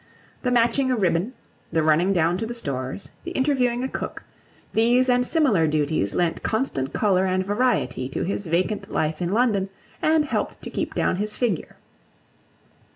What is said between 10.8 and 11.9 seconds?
down his figure.